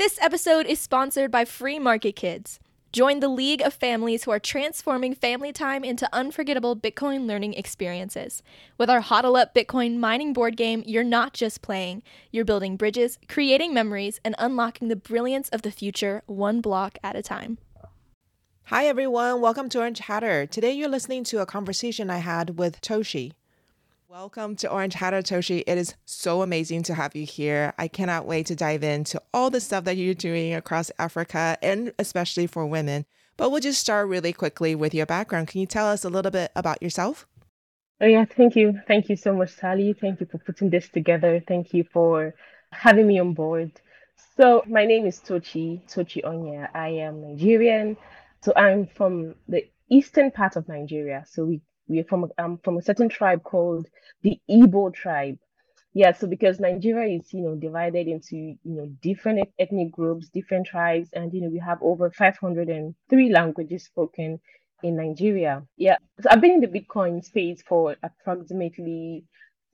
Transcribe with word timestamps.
This 0.00 0.18
episode 0.22 0.64
is 0.64 0.78
sponsored 0.78 1.30
by 1.30 1.44
Free 1.44 1.78
Market 1.78 2.16
Kids. 2.16 2.58
Join 2.90 3.20
the 3.20 3.28
league 3.28 3.60
of 3.60 3.74
families 3.74 4.24
who 4.24 4.30
are 4.30 4.38
transforming 4.38 5.14
family 5.14 5.52
time 5.52 5.84
into 5.84 6.08
unforgettable 6.10 6.74
Bitcoin 6.74 7.26
learning 7.26 7.52
experiences. 7.52 8.42
With 8.78 8.88
our 8.88 9.02
Hodl 9.02 9.38
Up 9.38 9.54
Bitcoin 9.54 9.98
mining 9.98 10.32
board 10.32 10.56
game, 10.56 10.82
you're 10.86 11.04
not 11.04 11.34
just 11.34 11.60
playing, 11.60 12.02
you're 12.32 12.46
building 12.46 12.78
bridges, 12.78 13.18
creating 13.28 13.74
memories, 13.74 14.18
and 14.24 14.34
unlocking 14.38 14.88
the 14.88 14.96
brilliance 14.96 15.50
of 15.50 15.60
the 15.60 15.70
future 15.70 16.22
one 16.24 16.62
block 16.62 16.96
at 17.04 17.14
a 17.14 17.20
time. 17.20 17.58
Hi, 18.68 18.86
everyone. 18.86 19.42
Welcome 19.42 19.68
to 19.68 19.80
Orange 19.80 19.98
Hatter. 19.98 20.46
Today, 20.46 20.72
you're 20.72 20.88
listening 20.88 21.24
to 21.24 21.42
a 21.42 21.46
conversation 21.46 22.08
I 22.08 22.20
had 22.20 22.58
with 22.58 22.80
Toshi. 22.80 23.32
Welcome 24.10 24.56
to 24.56 24.68
Orange 24.68 24.94
Hatter 24.94 25.22
Toshi. 25.22 25.62
It 25.68 25.78
is 25.78 25.94
so 26.04 26.42
amazing 26.42 26.82
to 26.82 26.94
have 26.94 27.14
you 27.14 27.24
here. 27.24 27.72
I 27.78 27.86
cannot 27.86 28.26
wait 28.26 28.46
to 28.46 28.56
dive 28.56 28.82
into 28.82 29.22
all 29.32 29.50
the 29.50 29.60
stuff 29.60 29.84
that 29.84 29.96
you're 29.96 30.14
doing 30.14 30.52
across 30.52 30.90
Africa 30.98 31.56
and 31.62 31.92
especially 31.96 32.48
for 32.48 32.66
women. 32.66 33.06
But 33.36 33.50
we'll 33.50 33.60
just 33.60 33.78
start 33.78 34.08
really 34.08 34.32
quickly 34.32 34.74
with 34.74 34.94
your 34.94 35.06
background. 35.06 35.46
Can 35.46 35.60
you 35.60 35.66
tell 35.68 35.86
us 35.86 36.04
a 36.04 36.08
little 36.08 36.32
bit 36.32 36.50
about 36.56 36.82
yourself? 36.82 37.28
Oh, 38.00 38.06
yeah. 38.06 38.24
Thank 38.24 38.56
you. 38.56 38.80
Thank 38.88 39.10
you 39.10 39.14
so 39.14 39.32
much, 39.32 39.56
Tali. 39.56 39.92
Thank 39.92 40.18
you 40.18 40.26
for 40.26 40.38
putting 40.38 40.70
this 40.70 40.88
together. 40.88 41.40
Thank 41.46 41.72
you 41.72 41.84
for 41.84 42.34
having 42.72 43.06
me 43.06 43.20
on 43.20 43.32
board. 43.32 43.80
So, 44.36 44.64
my 44.66 44.86
name 44.86 45.06
is 45.06 45.20
Tochi, 45.20 45.88
Tochi 45.88 46.24
Onya. 46.24 46.68
I 46.74 46.88
am 46.88 47.20
Nigerian. 47.22 47.96
So, 48.42 48.52
I'm 48.56 48.88
from 48.88 49.36
the 49.46 49.68
eastern 49.88 50.32
part 50.32 50.56
of 50.56 50.66
Nigeria. 50.66 51.24
So, 51.28 51.44
we 51.44 51.60
we're 51.90 52.04
from 52.04 52.26
um, 52.38 52.58
from 52.64 52.78
a 52.78 52.82
certain 52.82 53.08
tribe 53.08 53.42
called 53.42 53.86
the 54.22 54.40
Igbo 54.50 54.94
tribe. 54.94 55.38
Yeah, 55.92 56.12
so 56.12 56.28
because 56.28 56.60
Nigeria 56.60 57.18
is, 57.18 57.32
you 57.34 57.42
know, 57.42 57.56
divided 57.56 58.06
into, 58.06 58.36
you 58.36 58.58
know, 58.64 58.86
different 59.02 59.48
ethnic 59.58 59.90
groups, 59.90 60.28
different 60.28 60.66
tribes, 60.68 61.08
and 61.14 61.34
you 61.34 61.40
know, 61.40 61.48
we 61.50 61.58
have 61.58 61.78
over 61.82 62.10
503 62.12 63.30
languages 63.32 63.84
spoken 63.86 64.38
in 64.84 64.96
Nigeria. 64.96 65.64
Yeah, 65.76 65.96
so 66.20 66.28
I've 66.30 66.40
been 66.40 66.52
in 66.52 66.60
the 66.60 66.68
Bitcoin 66.68 67.24
space 67.24 67.62
for 67.66 67.96
approximately 68.04 69.24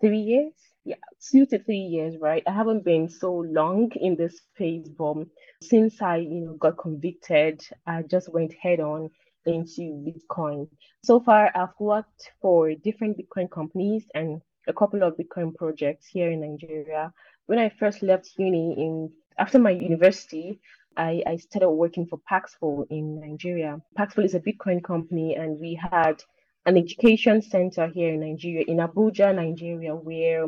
three 0.01 0.19
years. 0.19 0.53
Yeah, 0.85 0.97
two 1.31 1.45
to 1.47 1.59
three 1.59 1.79
years, 1.79 2.17
right? 2.21 2.45
I 2.47 2.53
haven't 2.53 2.85
been 2.85 3.09
so 3.09 3.35
long 3.35 3.91
in 3.97 4.17
this 4.17 4.39
space, 4.55 4.89
but 4.89 5.17
since 5.63 6.01
I, 6.01 6.19
you 6.19 6.41
know, 6.47 6.55
got 6.55 6.79
convicted, 6.79 7.61
I 7.87 8.03
just 8.03 8.33
went 8.33 8.55
head 8.55 8.81
on 8.81 9.11
into 9.47 10.05
Bitcoin. 10.07 10.69
So 11.03 11.21
far, 11.21 11.51
I've 11.55 11.79
worked 11.79 12.31
for 12.41 12.75
different 12.75 13.19
Bitcoin 13.19 13.51
companies 13.51 14.05
and 14.15 14.41
a 14.69 14.73
couple 14.73 15.03
of 15.03 15.17
Bitcoin 15.17 15.55
projects 15.55 16.07
here 16.07 16.31
in 16.31 16.41
Nigeria. 16.41 17.13
When 17.47 17.59
I 17.59 17.69
first 17.69 18.03
left 18.03 18.33
uni 18.39 18.75
in 18.79 19.13
after 19.39 19.59
my 19.59 19.71
university, 19.71 20.61
I, 20.97 21.23
I 21.27 21.37
started 21.37 21.71
working 21.71 22.07
for 22.07 22.19
Paxful 22.29 22.87
in 22.91 23.21
Nigeria. 23.21 23.81
Paxful 23.97 24.25
is 24.25 24.35
a 24.35 24.41
Bitcoin 24.41 24.83
company, 24.83 25.37
and 25.37 25.61
we 25.61 25.75
had 25.75 26.23
an 26.65 26.77
education 26.77 27.43
center 27.43 27.87
here 27.87 28.15
in 28.15 28.21
Nigeria, 28.21 28.65
in 28.67 28.79
Abuja, 28.79 29.35
Nigeria, 29.35 29.95
where 29.95 30.47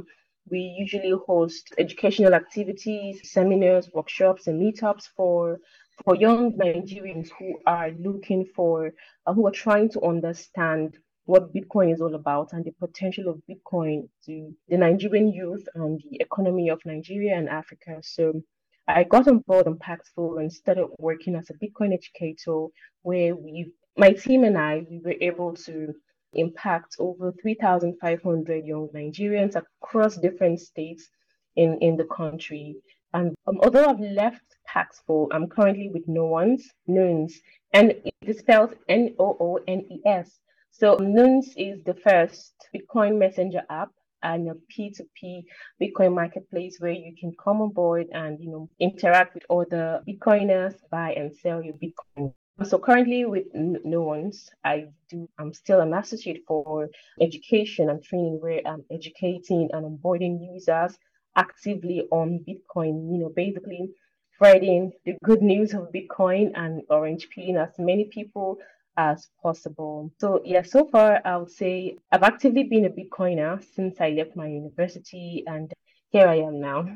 we 0.50 0.60
usually 0.78 1.12
host 1.26 1.74
educational 1.78 2.34
activities, 2.34 3.20
seminars, 3.30 3.90
workshops, 3.92 4.46
and 4.46 4.60
meetups 4.60 5.08
for 5.14 5.58
for 6.04 6.14
young 6.14 6.52
Nigerians 6.52 7.30
who 7.38 7.58
are 7.66 7.90
looking 7.98 8.46
for, 8.54 8.92
uh, 9.26 9.32
who 9.32 9.46
are 9.46 9.52
trying 9.52 9.90
to 9.90 10.02
understand 10.02 10.96
what 11.24 11.52
Bitcoin 11.52 11.92
is 11.92 12.00
all 12.00 12.14
about 12.14 12.52
and 12.52 12.64
the 12.64 12.72
potential 12.80 13.28
of 13.28 13.42
Bitcoin 13.50 14.08
to 14.24 14.54
the 14.68 14.76
Nigerian 14.78 15.32
youth 15.32 15.66
and 15.74 16.00
the 16.10 16.18
economy 16.20 16.70
of 16.70 16.80
Nigeria 16.86 17.36
and 17.36 17.48
Africa. 17.48 17.98
So 18.02 18.42
I 18.86 19.04
got 19.04 19.28
on 19.28 19.40
board 19.40 19.66
on 19.66 19.78
Paxful 19.78 20.38
and 20.38 20.50
started 20.50 20.86
working 20.98 21.34
as 21.34 21.50
a 21.50 21.54
Bitcoin 21.54 21.92
educator, 21.92 22.66
where 23.02 23.36
we, 23.36 23.70
my 23.96 24.12
team 24.12 24.44
and 24.44 24.56
I, 24.56 24.86
we 24.90 25.00
were 25.04 25.16
able 25.20 25.54
to 25.66 25.92
impact 26.32 26.96
over 26.98 27.34
3,500 27.42 28.64
young 28.64 28.88
Nigerians 28.94 29.56
across 29.56 30.16
different 30.16 30.60
states 30.60 31.08
in, 31.56 31.78
in 31.82 31.96
the 31.96 32.04
country. 32.04 32.76
And 33.14 33.34
um, 33.46 33.58
although 33.62 33.86
I've 33.86 34.00
left 34.00 34.44
Paxful, 34.66 35.28
I'm 35.32 35.48
currently 35.48 35.88
with 35.88 36.06
Noones, 36.06 36.68
Noones, 36.86 37.40
and 37.72 37.92
it 37.92 38.14
is 38.22 38.38
spelled 38.40 38.74
N 38.88 39.14
O 39.18 39.36
O 39.40 39.58
N 39.66 39.86
E 39.90 40.00
S. 40.04 40.38
So 40.70 40.96
Noones 40.96 41.54
is 41.56 41.82
the 41.84 41.94
first 41.94 42.54
Bitcoin 42.74 43.18
messenger 43.18 43.62
app 43.70 43.90
and 44.22 44.50
a 44.50 44.54
P2P 44.70 45.44
Bitcoin 45.80 46.14
marketplace 46.14 46.76
where 46.80 46.92
you 46.92 47.14
can 47.18 47.32
come 47.42 47.62
on 47.62 47.70
board 47.70 48.08
and 48.12 48.38
you 48.40 48.50
know 48.50 48.68
interact 48.78 49.34
with 49.34 49.44
other 49.48 50.02
Bitcoiners, 50.06 50.74
buy 50.90 51.12
and 51.12 51.34
sell 51.34 51.62
your 51.62 51.74
Bitcoin. 51.74 52.34
So 52.64 52.78
currently 52.78 53.24
with 53.24 53.46
Noones, 53.54 54.50
I 54.64 54.88
do 55.08 55.28
I'm 55.38 55.54
still 55.54 55.80
an 55.80 55.94
associate 55.94 56.42
for 56.46 56.88
education 57.20 57.88
and 57.88 58.02
training 58.02 58.38
where 58.40 58.60
I'm 58.66 58.84
educating 58.90 59.70
and 59.72 59.98
onboarding 59.98 60.40
users 60.52 60.98
actively 61.38 62.06
on 62.10 62.44
Bitcoin, 62.46 63.10
you 63.12 63.18
know, 63.20 63.32
basically 63.34 63.90
spreading 64.34 64.92
the 65.06 65.16
good 65.24 65.40
news 65.40 65.72
of 65.72 65.92
Bitcoin 65.92 66.50
and 66.54 66.82
Orange 66.90 67.28
pilling 67.30 67.56
as 67.56 67.78
many 67.78 68.04
people 68.04 68.58
as 68.96 69.28
possible. 69.40 70.12
So 70.20 70.42
yeah, 70.44 70.62
so 70.62 70.86
far 70.86 71.20
I 71.24 71.36
would 71.36 71.50
say 71.50 71.96
I've 72.12 72.24
actively 72.24 72.64
been 72.64 72.84
a 72.84 72.90
Bitcoiner 72.90 73.64
since 73.74 74.00
I 74.00 74.10
left 74.10 74.36
my 74.36 74.48
university 74.48 75.44
and 75.46 75.72
here 76.10 76.26
I 76.26 76.40
am 76.40 76.60
now. 76.60 76.88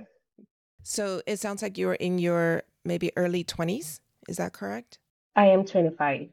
So 0.82 1.22
it 1.26 1.38
sounds 1.38 1.62
like 1.62 1.78
you're 1.78 1.94
in 1.94 2.18
your 2.18 2.64
maybe 2.84 3.12
early 3.16 3.44
20s. 3.44 4.00
Is 4.28 4.36
that 4.38 4.52
correct? 4.52 4.98
I 5.36 5.46
am 5.46 5.64
25. 5.64 6.28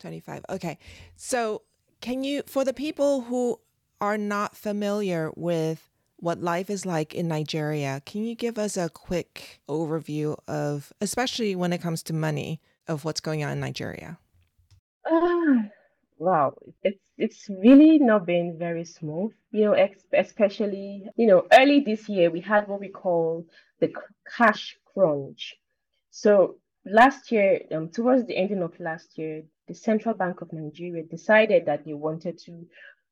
25. 0.00 0.44
Okay. 0.50 0.78
So 1.16 1.62
can 2.02 2.22
you, 2.22 2.42
for 2.46 2.64
the 2.64 2.74
people 2.74 3.22
who 3.22 3.60
are 4.00 4.18
not 4.18 4.54
familiar 4.54 5.30
with 5.34 5.90
what 6.24 6.40
life 6.40 6.70
is 6.70 6.86
like 6.86 7.14
in 7.14 7.28
Nigeria. 7.28 8.00
Can 8.06 8.24
you 8.24 8.34
give 8.34 8.58
us 8.58 8.78
a 8.78 8.88
quick 8.88 9.60
overview 9.68 10.38
of, 10.48 10.90
especially 11.02 11.54
when 11.54 11.70
it 11.74 11.82
comes 11.82 12.02
to 12.04 12.14
money, 12.14 12.62
of 12.88 13.04
what's 13.04 13.20
going 13.20 13.44
on 13.44 13.52
in 13.52 13.60
Nigeria? 13.60 14.18
Uh, 15.04 15.68
wow, 16.16 16.54
it's 16.82 17.10
it's 17.18 17.50
really 17.50 17.98
not 17.98 18.24
been 18.24 18.56
very 18.58 18.86
smooth. 18.86 19.32
You 19.50 19.66
know, 19.66 19.88
especially 20.14 21.04
you 21.16 21.26
know 21.26 21.46
early 21.52 21.80
this 21.80 22.08
year 22.08 22.30
we 22.30 22.40
had 22.40 22.68
what 22.68 22.80
we 22.80 22.88
call 22.88 23.44
the 23.80 23.92
cash 24.36 24.78
crunch. 24.94 25.56
So 26.10 26.56
last 26.86 27.30
year, 27.32 27.60
um, 27.70 27.90
towards 27.90 28.26
the 28.26 28.36
ending 28.36 28.62
of 28.62 28.78
last 28.80 29.18
year, 29.18 29.42
the 29.68 29.74
Central 29.74 30.14
Bank 30.14 30.40
of 30.40 30.52
Nigeria 30.54 31.02
decided 31.02 31.66
that 31.66 31.84
they 31.84 31.94
wanted 31.94 32.38
to 32.46 32.66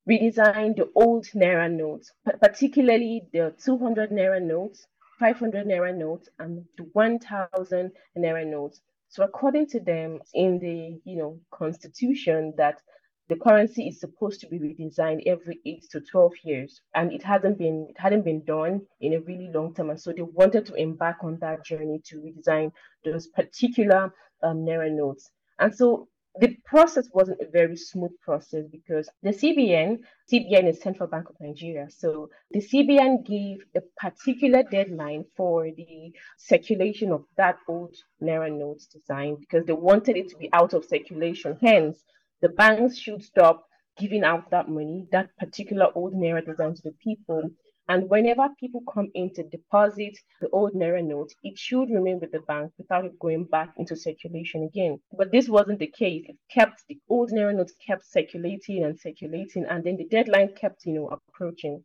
redesign 0.09 0.77
the 0.77 0.91
old 0.95 1.27
Naira 1.35 1.71
notes, 1.71 2.13
particularly 2.41 3.23
the 3.33 3.55
200 3.65 4.11
Naira 4.11 4.43
notes, 4.43 4.87
500 5.19 5.67
Naira 5.67 5.97
notes, 5.97 6.29
and 6.39 6.65
the 6.77 6.85
1000 6.93 7.93
Naira 8.19 8.47
notes. 8.47 8.81
So 9.09 9.23
according 9.23 9.67
to 9.69 9.81
them, 9.81 10.21
in 10.35 10.59
the 10.59 11.01
you 11.05 11.17
know 11.17 11.39
constitution, 11.51 12.55
that 12.57 12.81
the 13.29 13.37
currency 13.37 13.89
is 13.89 14.01
supposed 14.01 14.41
to 14.41 14.49
be 14.49 14.59
redesigned 14.59 15.23
every 15.27 15.61
eight 15.65 15.85
to 15.91 16.01
12 16.01 16.33
years, 16.45 16.81
and 16.95 17.13
it 17.13 17.23
hasn't 17.23 17.59
been 17.59 17.87
it 17.89 17.99
hadn't 17.99 18.25
been 18.25 18.45
done 18.45 18.81
in 19.01 19.15
a 19.15 19.21
really 19.21 19.51
long 19.55 19.75
time, 19.75 19.91
and 19.91 20.01
so 20.01 20.13
they 20.13 20.23
wanted 20.23 20.67
to 20.67 20.75
embark 20.75 21.23
on 21.23 21.39
that 21.41 21.65
journey 21.65 22.01
to 22.07 22.17
redesign 22.17 22.73
those 23.05 23.29
particular 23.29 24.13
um, 24.43 24.59
Naira 24.59 24.91
notes. 24.91 25.31
And 25.59 25.73
so 25.75 26.09
the 26.41 26.57
process 26.65 27.09
wasn't 27.13 27.41
a 27.41 27.51
very 27.51 27.77
smooth 27.77 28.19
process 28.21 28.65
because 28.71 29.09
the 29.23 29.31
CBN, 29.31 29.99
CBN 30.33 30.69
is 30.69 30.81
Central 30.81 31.09
Bank 31.09 31.29
of 31.29 31.37
Nigeria, 31.41 31.89
so 31.91 32.31
the 32.51 32.61
CBN 32.61 33.27
gave 33.27 33.59
a 33.77 33.83
particular 33.99 34.63
deadline 34.63 35.25
for 35.37 35.71
the 35.77 36.13
circulation 36.39 37.13
of 37.13 37.25
that 37.37 37.57
old 37.69 37.95
Naira 38.23 38.51
notes 38.51 38.87
design 38.87 39.37
because 39.41 39.67
they 39.67 39.75
wanted 39.75 40.17
it 40.17 40.31
to 40.31 40.37
be 40.37 40.49
out 40.55 40.73
of 40.73 40.85
circulation. 40.87 41.59
Hence, 41.61 42.03
the 42.41 42.49
banks 42.49 42.97
should 42.97 43.23
stop 43.23 43.67
giving 43.99 44.25
out 44.25 44.51
that 44.51 44.71
money, 44.71 45.07
that 45.13 45.37
particular 45.39 45.89
old 45.95 46.15
Naira 46.15 46.45
design 46.45 46.75
to 46.75 46.83
the 46.83 46.95
people 47.03 47.51
and 47.89 48.09
whenever 48.09 48.49
people 48.61 48.83
come 48.93 49.11
in 49.15 49.35
to 49.35 49.43
deposit 49.43 50.17
the 50.41 50.49
old 50.51 50.73
Naira 50.73 51.05
note, 51.05 51.33
it 51.43 51.59
should 51.59 51.91
remain 51.91 52.21
with 52.21 52.31
the 52.31 52.41
bank 52.41 52.73
without 52.79 53.05
it 53.05 53.19
going 53.19 53.45
back 53.45 53.75
into 53.77 53.97
circulation 53.97 54.63
again. 54.63 55.01
But 55.17 55.33
this 55.33 55.49
wasn't 55.49 55.81
the 55.81 55.89
case. 55.89 56.25
It 56.29 56.37
kept 56.49 56.85
the 56.89 56.99
old 57.09 57.31
Naira 57.31 57.55
notes 57.55 57.75
kept 57.85 58.07
circulating 58.07 58.85
and 58.85 58.99
circulating, 58.99 59.65
and 59.65 59.83
then 59.83 59.97
the 59.97 60.07
deadline 60.07 60.55
kept, 60.55 60.87
you 60.87 60.95
know, 60.95 61.09
approaching. 61.09 61.83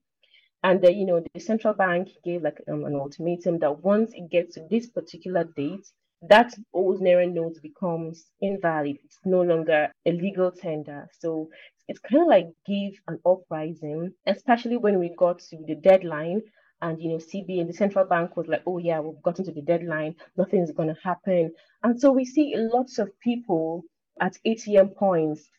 And 0.63 0.81
the, 0.81 0.94
you 0.94 1.05
know, 1.05 1.23
the 1.33 1.39
central 1.39 1.73
bank 1.73 2.09
gave 2.23 2.44
like 2.44 2.61
um, 2.71 2.85
an 2.85 2.95
ultimatum 2.95 3.59
that 3.59 3.83
once 3.83 4.11
it 4.13 4.29
gets 4.29 4.55
to 4.55 4.67
this 4.69 4.88
particular 4.89 5.45
date, 5.55 5.88
that 6.29 6.53
old 6.73 6.99
Naira 6.99 7.31
note 7.31 7.57
becomes 7.61 8.25
invalid. 8.41 8.97
It's 9.03 9.19
no 9.23 9.41
longer 9.41 9.91
a 10.05 10.11
legal 10.11 10.51
tender. 10.51 11.07
So 11.19 11.49
it's 11.87 11.99
kind 11.99 12.21
of 12.23 12.27
like 12.27 12.47
give 12.65 12.93
an 13.07 13.19
uprising, 13.25 14.13
especially 14.25 14.77
when 14.77 14.99
we 14.99 15.13
got 15.17 15.39
to 15.39 15.57
the 15.65 15.75
deadline 15.75 16.41
And 16.81 17.01
you 17.01 17.09
know, 17.09 17.17
CBN 17.17 17.67
the 17.67 17.73
central 17.73 18.05
bank 18.05 18.35
was 18.37 18.47
like, 18.47 18.63
oh 18.67 18.77
yeah, 18.77 18.99
we've 18.99 19.21
gotten 19.23 19.45
to 19.45 19.51
the 19.51 19.61
deadline, 19.61 20.15
nothing's 20.37 20.71
gonna 20.71 20.97
happen. 21.03 21.53
And 21.83 21.99
so 21.99 22.11
we 22.11 22.25
see 22.25 22.53
lots 22.55 22.99
of 22.99 23.09
people 23.19 23.83
at 24.21 24.37
ATM 24.45 24.95
points 24.95 25.49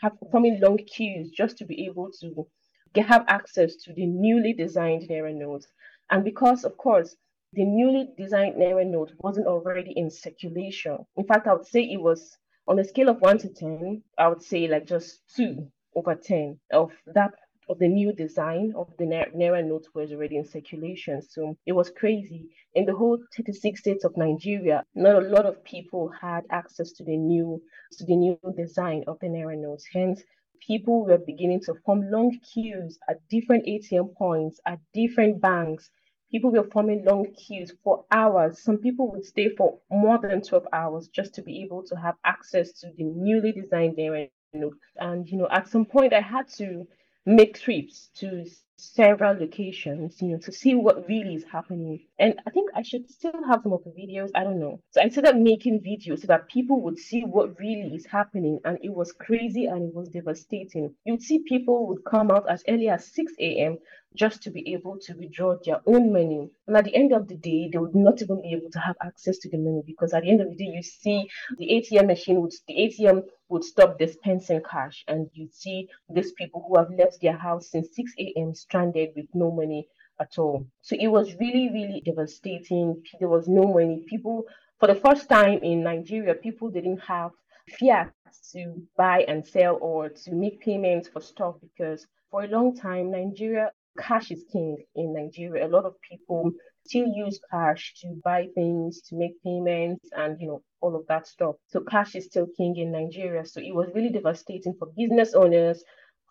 have 0.00 0.12
forming 0.30 0.60
long 0.60 0.78
queues 0.78 1.30
just 1.30 1.58
to 1.58 1.64
be 1.64 1.86
able 1.86 2.10
to 2.20 2.46
get, 2.94 3.06
have 3.06 3.24
access 3.28 3.76
to 3.76 3.92
the 3.92 4.06
newly 4.06 4.52
designed 4.52 5.02
Naira 5.08 5.34
notes. 5.34 5.66
And 6.10 6.24
because, 6.24 6.64
of 6.64 6.76
course, 6.76 7.16
the 7.52 7.64
newly 7.64 8.08
designed 8.16 8.56
Naira 8.56 8.86
note 8.86 9.12
wasn't 9.20 9.46
already 9.46 9.92
in 9.96 10.10
circulation. 10.10 10.98
In 11.16 11.24
fact, 11.26 11.46
I 11.46 11.54
would 11.54 11.66
say 11.66 11.82
it 11.82 12.00
was 12.00 12.36
on 12.66 12.78
a 12.78 12.84
scale 12.84 13.08
of 13.08 13.20
one 13.20 13.38
to 13.38 13.48
10, 13.48 14.02
I 14.18 14.28
would 14.28 14.42
say 14.42 14.66
like 14.68 14.86
just 14.86 15.22
two 15.34 15.70
over 15.94 16.14
10 16.14 16.58
of 16.72 16.92
that 17.14 17.32
of 17.68 17.78
the 17.78 17.88
new 17.88 18.12
design 18.12 18.72
of 18.76 18.90
the 18.98 19.04
Naira 19.04 19.64
note 19.64 19.86
was 19.94 20.12
already 20.12 20.36
in 20.36 20.44
circulation. 20.44 21.22
So 21.22 21.56
it 21.66 21.72
was 21.72 21.90
crazy. 21.90 22.48
In 22.74 22.84
the 22.84 22.94
whole 22.94 23.18
36 23.36 23.80
states 23.80 24.04
of 24.04 24.16
Nigeria, 24.16 24.84
not 24.94 25.22
a 25.22 25.26
lot 25.26 25.46
of 25.46 25.64
people 25.64 26.10
had 26.20 26.44
access 26.50 26.92
to 26.92 27.04
the 27.04 27.16
new 27.16 27.62
to 27.92 28.04
the 28.04 28.16
new 28.16 28.38
design 28.56 29.04
of 29.06 29.18
the 29.20 29.28
Naira 29.28 29.56
notes. 29.56 29.86
Hence, 29.92 30.22
people 30.66 31.04
were 31.04 31.18
beginning 31.18 31.60
to 31.62 31.74
form 31.84 32.10
long 32.10 32.38
queues 32.52 32.98
at 33.08 33.26
different 33.28 33.66
ATM 33.66 34.14
points, 34.14 34.60
at 34.66 34.78
different 34.92 35.40
banks. 35.40 35.90
People 36.30 36.50
were 36.50 36.68
forming 36.72 37.04
long 37.04 37.32
queues 37.32 37.72
for 37.82 38.04
hours. 38.10 38.58
Some 38.58 38.78
people 38.78 39.10
would 39.12 39.24
stay 39.24 39.48
for 39.50 39.78
more 39.90 40.18
than 40.18 40.42
12 40.42 40.66
hours 40.72 41.08
just 41.08 41.34
to 41.34 41.42
be 41.42 41.62
able 41.62 41.82
to 41.84 41.96
have 41.96 42.16
access 42.24 42.72
to 42.80 42.88
the 42.96 43.04
newly 43.04 43.52
designed 43.52 43.96
Naira 43.96 44.30
note. 44.52 44.76
And, 44.96 45.28
you 45.28 45.38
know, 45.38 45.48
at 45.50 45.68
some 45.68 45.84
point 45.84 46.12
I 46.12 46.20
had 46.20 46.48
to 46.56 46.86
make 47.26 47.58
trips 47.58 48.10
to 48.16 48.44
several 48.76 49.34
locations, 49.38 50.20
you 50.20 50.28
know, 50.28 50.38
to 50.38 50.52
see 50.52 50.74
what 50.74 51.08
really 51.08 51.34
is 51.34 51.44
happening. 51.44 52.00
And 52.18 52.34
I 52.46 52.50
think 52.50 52.70
I 52.74 52.82
should 52.82 53.08
still 53.08 53.32
have 53.48 53.60
some 53.62 53.72
of 53.72 53.84
the 53.84 53.90
videos. 53.90 54.30
I 54.34 54.44
don't 54.44 54.60
know. 54.60 54.80
So 54.90 55.00
I 55.00 55.08
started 55.08 55.36
making 55.36 55.80
videos 55.80 56.20
so 56.20 56.26
that 56.26 56.48
people 56.48 56.80
would 56.82 56.98
see 56.98 57.22
what 57.22 57.58
really 57.58 57.94
is 57.94 58.06
happening. 58.06 58.60
And 58.64 58.78
it 58.82 58.92
was 58.92 59.12
crazy 59.12 59.66
and 59.66 59.88
it 59.88 59.94
was 59.94 60.08
devastating. 60.08 60.94
You'd 61.04 61.22
see 61.22 61.44
people 61.48 61.86
would 61.86 62.04
come 62.04 62.30
out 62.30 62.48
as 62.50 62.64
early 62.68 62.88
as 62.88 63.06
6 63.06 63.32
a.m. 63.38 63.78
just 64.16 64.42
to 64.42 64.50
be 64.50 64.72
able 64.72 64.98
to 64.98 65.14
withdraw 65.14 65.56
their 65.64 65.80
own 65.86 66.12
money. 66.12 66.48
And 66.66 66.76
at 66.76 66.84
the 66.84 66.94
end 66.94 67.12
of 67.12 67.26
the 67.28 67.36
day, 67.36 67.68
they 67.72 67.78
would 67.78 67.94
not 67.94 68.22
even 68.22 68.42
be 68.42 68.52
able 68.52 68.70
to 68.70 68.78
have 68.78 68.96
access 69.02 69.38
to 69.38 69.50
the 69.50 69.58
money 69.58 69.82
because 69.86 70.12
at 70.12 70.22
the 70.22 70.30
end 70.30 70.40
of 70.40 70.50
the 70.50 70.56
day, 70.56 70.70
you 70.72 70.82
see 70.82 71.28
the 71.58 71.66
ATM 71.66 72.06
machine 72.06 72.40
would 72.40 72.52
the 72.68 72.74
ATM 72.74 73.22
would 73.48 73.64
stop 73.64 73.98
dispensing 73.98 74.62
cash 74.68 75.04
and 75.08 75.28
you 75.32 75.48
see 75.50 75.88
these 76.08 76.32
people 76.32 76.64
who 76.66 76.78
have 76.78 76.90
left 76.90 77.20
their 77.20 77.36
house 77.36 77.70
since 77.70 77.94
6 77.94 78.12
a.m. 78.18 78.54
stranded 78.54 79.10
with 79.16 79.26
no 79.34 79.50
money 79.50 79.88
at 80.20 80.38
all. 80.38 80.66
So 80.82 80.96
it 80.98 81.08
was 81.08 81.34
really, 81.40 81.70
really 81.72 82.02
devastating. 82.04 83.02
There 83.18 83.28
was 83.28 83.48
no 83.48 83.62
money. 83.64 84.04
People, 84.08 84.44
for 84.78 84.86
the 84.86 84.94
first 84.94 85.28
time 85.28 85.58
in 85.62 85.82
Nigeria, 85.82 86.34
people 86.34 86.70
didn't 86.70 87.00
have 87.00 87.32
fiat 87.80 88.12
to 88.52 88.82
buy 88.96 89.24
and 89.26 89.46
sell 89.46 89.78
or 89.80 90.08
to 90.08 90.32
make 90.32 90.60
payments 90.60 91.08
for 91.08 91.20
stuff 91.20 91.56
because 91.60 92.06
for 92.30 92.44
a 92.44 92.48
long 92.48 92.76
time, 92.76 93.10
Nigeria, 93.10 93.70
cash 93.98 94.30
is 94.30 94.44
king 94.52 94.76
in 94.94 95.12
Nigeria. 95.12 95.66
A 95.66 95.68
lot 95.68 95.84
of 95.84 95.94
people 96.08 96.50
still 96.86 97.06
use 97.06 97.40
cash 97.50 97.94
to 98.00 98.20
buy 98.22 98.48
things, 98.54 99.00
to 99.02 99.16
make 99.16 99.42
payments, 99.42 100.08
and 100.12 100.40
you 100.40 100.46
know, 100.48 100.62
all 100.80 100.94
of 100.96 101.06
that 101.08 101.26
stuff. 101.26 101.56
So 101.68 101.80
cash 101.80 102.14
is 102.14 102.26
still 102.26 102.46
king 102.56 102.76
in 102.76 102.92
Nigeria. 102.92 103.44
So 103.44 103.60
it 103.60 103.74
was 103.74 103.88
really 103.94 104.10
devastating 104.10 104.74
for 104.78 104.88
business 104.96 105.34
owners, 105.34 105.82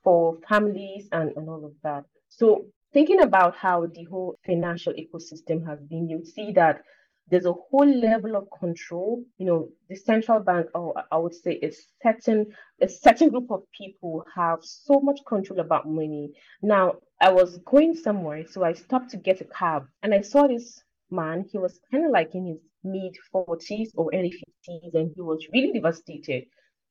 for 0.03 0.37
families, 0.47 1.07
and, 1.11 1.31
and 1.35 1.49
all 1.49 1.65
of 1.65 1.73
that. 1.83 2.03
So 2.29 2.65
thinking 2.93 3.21
about 3.21 3.55
how 3.55 3.87
the 3.87 4.03
whole 4.05 4.37
financial 4.45 4.93
ecosystem 4.93 5.65
has 5.67 5.79
been, 5.81 6.07
you 6.07 6.23
see 6.23 6.51
that 6.53 6.81
there's 7.29 7.45
a 7.45 7.53
whole 7.53 7.87
level 7.87 8.35
of 8.35 8.47
control. 8.59 9.23
You 9.37 9.45
know, 9.45 9.69
the 9.89 9.95
central 9.95 10.39
bank, 10.39 10.67
oh, 10.75 10.93
or 10.95 11.03
I 11.11 11.17
would 11.17 11.33
say 11.33 11.59
a 11.63 11.71
certain 12.01 12.47
a 12.81 12.87
certain 12.87 13.29
group 13.29 13.49
of 13.49 13.63
people 13.71 14.25
have 14.35 14.59
so 14.61 14.99
much 14.99 15.19
control 15.27 15.59
about 15.59 15.87
money. 15.87 16.31
Now, 16.61 16.95
I 17.21 17.31
was 17.31 17.57
going 17.59 17.95
somewhere, 17.95 18.45
so 18.47 18.63
I 18.63 18.73
stopped 18.73 19.09
to 19.11 19.17
get 19.17 19.41
a 19.41 19.45
cab, 19.45 19.87
and 20.03 20.13
I 20.13 20.21
saw 20.21 20.47
this 20.47 20.83
man. 21.09 21.45
He 21.51 21.57
was 21.57 21.79
kind 21.91 22.05
of 22.05 22.11
like 22.11 22.35
in 22.35 22.45
his 22.45 22.59
mid 22.83 23.15
40s 23.33 23.89
or 23.95 24.11
early 24.13 24.33
50s, 24.67 24.93
and 24.93 25.11
he 25.15 25.21
was 25.21 25.47
really 25.53 25.71
devastated. 25.71 26.45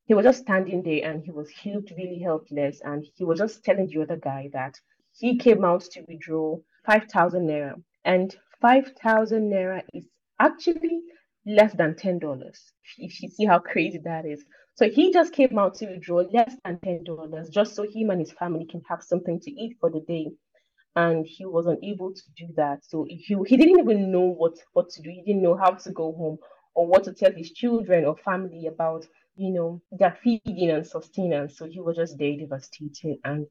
He 0.06 0.14
was 0.14 0.24
just 0.24 0.40
standing 0.40 0.82
there, 0.82 1.08
and 1.08 1.22
he 1.22 1.30
was 1.30 1.50
he 1.50 1.74
looked 1.74 1.92
really 1.96 2.18
helpless, 2.18 2.80
and 2.84 3.04
he 3.14 3.24
was 3.24 3.38
just 3.38 3.62
telling 3.64 3.86
the 3.86 4.02
other 4.02 4.16
guy 4.16 4.48
that 4.52 4.74
he 5.12 5.36
came 5.36 5.64
out 5.64 5.82
to 5.82 6.02
withdraw 6.08 6.56
5,000 6.86 7.46
naira, 7.46 7.74
and 8.04 8.34
5,000 8.60 9.50
naira 9.50 9.82
is 9.92 10.08
actually 10.38 11.00
less 11.46 11.74
than 11.74 11.94
$10. 11.94 12.20
If 12.98 13.22
you 13.22 13.28
see 13.28 13.44
how 13.44 13.58
crazy 13.58 13.98
that 14.04 14.26
is. 14.26 14.44
So 14.74 14.88
he 14.88 15.12
just 15.12 15.32
came 15.32 15.58
out 15.58 15.74
to 15.76 15.86
withdraw 15.86 16.24
less 16.32 16.56
than 16.64 16.78
$10 16.78 17.50
just 17.50 17.74
so 17.74 17.82
him 17.82 18.10
and 18.10 18.20
his 18.20 18.32
family 18.32 18.66
can 18.66 18.82
have 18.88 19.02
something 19.02 19.40
to 19.40 19.50
eat 19.50 19.76
for 19.80 19.90
the 19.90 20.00
day. 20.00 20.30
And 20.94 21.26
he 21.26 21.46
wasn't 21.46 21.82
able 21.82 22.12
to 22.12 22.22
do 22.36 22.52
that. 22.56 22.84
So 22.84 23.04
he, 23.08 23.36
he 23.46 23.56
didn't 23.56 23.80
even 23.80 24.12
know 24.12 24.20
what, 24.20 24.54
what 24.72 24.90
to 24.90 25.02
do. 25.02 25.10
He 25.10 25.22
didn't 25.22 25.42
know 25.42 25.56
how 25.56 25.70
to 25.70 25.90
go 25.92 26.12
home 26.12 26.38
or 26.74 26.86
what 26.86 27.04
to 27.04 27.12
tell 27.12 27.32
his 27.32 27.50
children 27.52 28.04
or 28.04 28.16
family 28.16 28.66
about, 28.66 29.06
you 29.36 29.52
know, 29.52 29.80
their 29.90 30.16
feeding 30.22 30.70
and 30.70 30.86
sustenance. 30.86 31.56
So 31.56 31.66
he 31.66 31.80
was 31.80 31.96
just 31.96 32.18
very 32.18 32.36
devastated. 32.36 33.18
And 33.24 33.46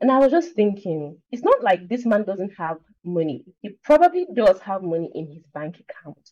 and 0.00 0.10
I 0.10 0.18
was 0.18 0.30
just 0.30 0.54
thinking, 0.54 1.18
it's 1.30 1.42
not 1.42 1.62
like 1.62 1.88
this 1.88 2.06
man 2.06 2.24
doesn't 2.24 2.52
have 2.56 2.78
money. 3.04 3.44
He 3.60 3.70
probably 3.84 4.26
does 4.34 4.58
have 4.60 4.82
money 4.82 5.10
in 5.14 5.26
his 5.26 5.44
bank 5.52 5.76
account. 5.80 6.30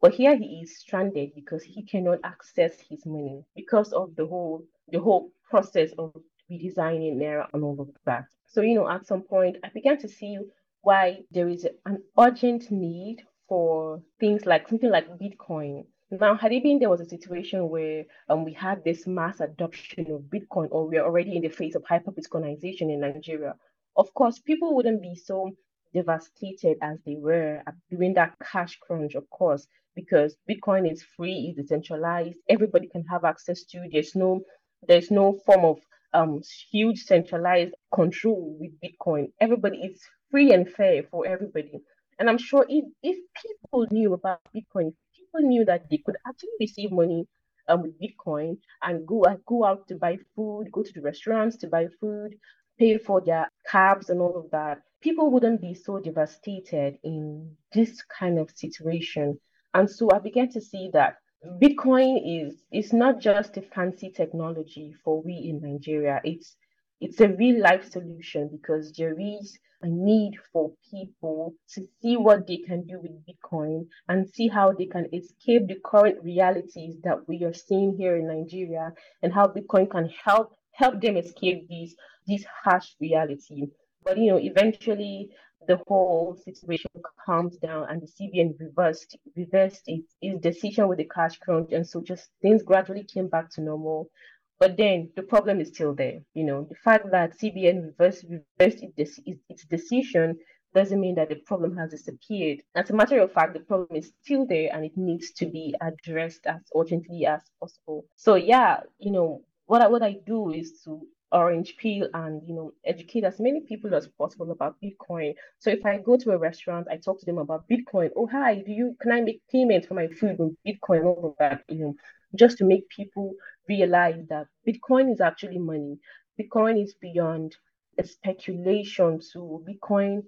But 0.00 0.14
here 0.14 0.36
he 0.36 0.60
is 0.62 0.78
stranded 0.78 1.30
because 1.34 1.62
he 1.62 1.84
cannot 1.84 2.18
access 2.24 2.72
his 2.80 3.06
money 3.06 3.44
because 3.56 3.92
of 3.92 4.14
the 4.16 4.26
whole 4.26 4.64
the 4.88 5.00
whole 5.00 5.30
process 5.48 5.92
of 5.96 6.12
redesigning 6.50 7.16
Naira 7.16 7.46
and 7.54 7.64
all 7.64 7.80
of 7.80 7.88
that. 8.04 8.26
So, 8.46 8.60
you 8.60 8.74
know, 8.74 8.88
at 8.88 9.06
some 9.06 9.22
point 9.22 9.56
I 9.64 9.70
began 9.70 9.96
to 9.98 10.08
see 10.08 10.38
why 10.82 11.20
there 11.30 11.48
is 11.48 11.66
an 11.86 12.02
urgent 12.18 12.70
need 12.70 13.22
for 13.48 14.02
things 14.20 14.44
like 14.44 14.68
something 14.68 14.90
like 14.90 15.08
Bitcoin 15.18 15.86
now, 16.20 16.34
had 16.36 16.52
it 16.52 16.62
been 16.62 16.78
there 16.78 16.90
was 16.90 17.00
a 17.00 17.08
situation 17.08 17.68
where 17.68 18.04
um, 18.28 18.44
we 18.44 18.52
had 18.52 18.84
this 18.84 19.06
mass 19.06 19.40
adoption 19.40 20.10
of 20.12 20.22
Bitcoin, 20.22 20.68
or 20.70 20.86
we're 20.88 21.04
already 21.04 21.36
in 21.36 21.42
the 21.42 21.48
phase 21.48 21.74
of 21.74 21.84
hyper 21.88 22.12
Bitcoinization 22.12 22.92
in 22.92 23.00
Nigeria, 23.00 23.54
of 23.96 24.12
course, 24.14 24.38
people 24.38 24.74
wouldn't 24.74 25.02
be 25.02 25.14
so 25.14 25.50
devastated 25.94 26.76
as 26.82 26.98
they 27.06 27.16
were 27.16 27.62
during 27.90 28.14
that 28.14 28.34
cash 28.42 28.78
crunch, 28.80 29.14
of 29.14 29.28
course, 29.30 29.66
because 29.94 30.36
Bitcoin 30.50 30.90
is 30.90 31.04
free, 31.16 31.54
it's 31.56 31.68
decentralized, 31.68 32.36
everybody 32.48 32.88
can 32.88 33.04
have 33.04 33.24
access 33.24 33.64
to. 33.64 33.88
There's 33.90 34.14
no, 34.16 34.40
there's 34.86 35.10
no 35.10 35.38
form 35.46 35.64
of 35.64 35.78
um, 36.12 36.42
huge 36.70 37.04
centralized 37.04 37.74
control 37.94 38.56
with 38.60 38.72
Bitcoin. 38.80 39.32
Everybody 39.40 39.78
is 39.78 40.00
free 40.30 40.52
and 40.52 40.68
fair 40.68 41.04
for 41.10 41.26
everybody. 41.26 41.80
And 42.18 42.28
I'm 42.28 42.38
sure 42.38 42.66
if, 42.68 42.84
if 43.02 43.16
people 43.42 43.86
knew 43.90 44.14
about 44.14 44.40
Bitcoin, 44.54 44.92
people 45.34 45.48
knew 45.48 45.64
that 45.64 45.88
they 45.90 45.98
could 45.98 46.16
actually 46.26 46.50
receive 46.60 46.92
money 46.92 47.26
um, 47.68 47.82
with 47.82 47.94
Bitcoin 48.00 48.58
and 48.82 49.06
go 49.06 49.22
uh, 49.24 49.36
go 49.46 49.64
out 49.64 49.88
to 49.88 49.96
buy 49.96 50.18
food, 50.36 50.70
go 50.72 50.82
to 50.82 50.92
the 50.92 51.00
restaurants 51.00 51.56
to 51.58 51.66
buy 51.66 51.86
food, 52.00 52.34
pay 52.78 52.98
for 52.98 53.20
their 53.20 53.48
cabs 53.70 54.10
and 54.10 54.20
all 54.20 54.36
of 54.36 54.50
that, 54.50 54.82
people 55.02 55.30
wouldn't 55.30 55.60
be 55.60 55.74
so 55.74 55.98
devastated 55.98 56.98
in 57.04 57.56
this 57.72 58.02
kind 58.02 58.38
of 58.38 58.50
situation. 58.54 59.38
And 59.72 59.90
so 59.90 60.08
I 60.12 60.18
began 60.18 60.50
to 60.50 60.60
see 60.60 60.90
that 60.92 61.16
Bitcoin 61.62 62.20
is 62.24 62.64
is 62.72 62.92
not 62.92 63.20
just 63.20 63.56
a 63.56 63.62
fancy 63.62 64.10
technology 64.10 64.94
for 65.04 65.22
we 65.22 65.34
in 65.50 65.60
Nigeria. 65.60 66.20
It's 66.24 66.56
it's 67.00 67.20
a 67.20 67.28
real 67.28 67.60
life 67.60 67.90
solution 67.90 68.48
because 68.52 68.92
there 68.92 69.16
is 69.18 69.58
a 69.84 69.88
need 69.88 70.32
for 70.50 70.72
people 70.90 71.54
to 71.74 71.82
see 72.00 72.16
what 72.16 72.46
they 72.46 72.56
can 72.56 72.86
do 72.86 72.98
with 73.00 73.12
Bitcoin 73.26 73.86
and 74.08 74.28
see 74.28 74.48
how 74.48 74.72
they 74.72 74.86
can 74.86 75.06
escape 75.12 75.68
the 75.68 75.76
current 75.84 76.16
realities 76.24 76.96
that 77.04 77.28
we 77.28 77.44
are 77.44 77.52
seeing 77.52 77.94
here 77.96 78.16
in 78.16 78.26
Nigeria 78.26 78.92
and 79.22 79.32
how 79.32 79.46
Bitcoin 79.46 79.90
can 79.90 80.08
help 80.24 80.56
help 80.72 81.00
them 81.00 81.16
escape 81.16 81.68
these 81.68 81.94
these 82.26 82.46
harsh 82.64 82.88
reality. 83.00 83.66
But 84.02 84.16
you 84.16 84.30
know, 84.30 84.38
eventually 84.38 85.28
the 85.68 85.78
whole 85.86 86.36
situation 86.44 86.90
calms 87.24 87.56
down 87.58 87.86
and 87.90 88.02
the 88.02 88.06
CBN 88.06 88.54
reversed 88.58 89.16
reversed 89.36 89.82
its, 89.86 90.14
its 90.20 90.40
decision 90.40 90.88
with 90.88 90.98
the 90.98 91.08
cash 91.14 91.38
crunch 91.38 91.72
and 91.72 91.86
so 91.86 92.00
just 92.00 92.30
things 92.42 92.62
gradually 92.62 93.04
came 93.04 93.28
back 93.28 93.50
to 93.50 93.60
normal. 93.60 94.10
But 94.58 94.76
then 94.76 95.10
the 95.16 95.22
problem 95.22 95.60
is 95.60 95.68
still 95.68 95.94
there. 95.94 96.20
You 96.34 96.44
know, 96.44 96.66
the 96.68 96.76
fact 96.76 97.10
that 97.10 97.38
CBN 97.38 97.84
reversed, 97.86 98.24
reversed 98.28 98.84
its, 98.96 99.20
its 99.26 99.64
decision 99.64 100.38
doesn't 100.74 101.00
mean 101.00 101.14
that 101.14 101.28
the 101.28 101.36
problem 101.46 101.76
has 101.76 101.90
disappeared. 101.90 102.60
As 102.74 102.90
a 102.90 102.94
matter 102.94 103.20
of 103.20 103.32
fact, 103.32 103.54
the 103.54 103.60
problem 103.60 103.96
is 103.96 104.12
still 104.22 104.46
there 104.46 104.70
and 104.72 104.84
it 104.84 104.96
needs 104.96 105.32
to 105.32 105.46
be 105.46 105.74
addressed 105.80 106.46
as 106.46 106.60
urgently 106.76 107.26
as 107.26 107.42
possible. 107.60 108.04
So 108.16 108.34
yeah, 108.34 108.80
you 108.98 109.12
know, 109.12 109.42
what 109.66 109.82
I, 109.82 109.88
what 109.88 110.02
I 110.02 110.16
do 110.26 110.52
is 110.52 110.82
to 110.84 111.00
orange 111.32 111.76
pill 111.78 112.08
and 112.14 112.40
you 112.46 112.54
know 112.54 112.72
educate 112.84 113.24
as 113.24 113.40
many 113.40 113.60
people 113.60 113.92
as 113.92 114.06
possible 114.06 114.52
about 114.52 114.76
bitcoin 114.80 115.34
so 115.58 115.68
if 115.68 115.84
i 115.84 115.98
go 115.98 116.16
to 116.16 116.30
a 116.30 116.38
restaurant 116.38 116.86
i 116.88 116.96
talk 116.96 117.18
to 117.18 117.26
them 117.26 117.38
about 117.38 117.64
bitcoin 117.68 118.08
oh 118.16 118.26
hi 118.30 118.62
do 118.64 118.70
you 118.70 118.96
can 119.00 119.10
i 119.10 119.20
make 119.20 119.40
payment 119.50 119.84
for 119.84 119.94
my 119.94 120.06
food 120.06 120.36
with 120.38 120.54
bitcoin 120.64 121.04
all 121.04 121.30
of 121.30 121.34
that 121.40 121.64
you 121.68 121.78
know 121.78 121.94
just 122.36 122.56
to 122.58 122.64
make 122.64 122.88
people 122.88 123.34
realize 123.68 124.26
that 124.28 124.46
bitcoin 124.66 125.12
is 125.12 125.20
actually 125.20 125.58
money. 125.58 125.98
Bitcoin 126.40 126.82
is 126.82 126.94
beyond 127.00 127.56
a 127.98 128.04
speculation. 128.04 129.20
To 129.32 129.64
bitcoin 129.68 130.22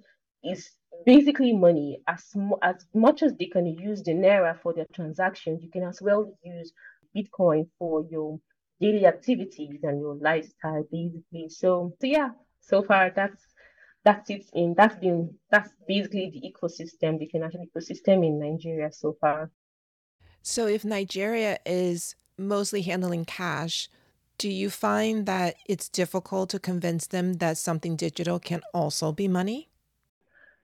is 0.44 0.70
basically 1.04 1.52
money. 1.52 2.00
As, 2.08 2.32
as 2.62 2.86
much 2.94 3.22
as 3.22 3.34
they 3.34 3.46
can 3.46 3.66
use 3.66 4.02
the 4.02 4.12
naira 4.12 4.60
for 4.60 4.72
their 4.72 4.86
transactions 4.94 5.62
you 5.62 5.70
can 5.70 5.84
as 5.84 6.00
well 6.00 6.32
use 6.42 6.72
bitcoin 7.16 7.68
for 7.78 8.04
your 8.10 8.38
daily 8.80 9.06
activities 9.06 9.80
and 9.82 10.00
your 10.00 10.16
lifestyle 10.16 10.84
basically. 10.90 11.48
So 11.48 11.94
so 12.00 12.06
yeah 12.06 12.30
so 12.60 12.82
far 12.82 13.10
that's 13.14 13.42
that's 14.04 14.30
it 14.30 14.44
in 14.54 14.74
that's 14.76 14.96
been 14.96 15.34
that's 15.50 15.70
basically 15.88 16.30
the 16.30 16.42
ecosystem 16.50 17.18
the 17.18 17.28
financial 17.28 17.60
ecosystem 17.60 18.26
in 18.26 18.38
nigeria 18.38 18.90
so 18.92 19.16
far. 19.20 19.50
So 20.42 20.66
if 20.66 20.84
nigeria 20.84 21.58
is 21.66 22.14
mostly 22.38 22.82
handling 22.82 23.24
cash 23.24 23.88
do 24.38 24.48
you 24.50 24.68
find 24.68 25.24
that 25.26 25.54
it's 25.66 25.88
difficult 25.88 26.50
to 26.50 26.58
convince 26.58 27.06
them 27.06 27.34
that 27.34 27.56
something 27.56 27.96
digital 27.96 28.38
can 28.38 28.60
also 28.74 29.12
be 29.12 29.28
money 29.28 29.68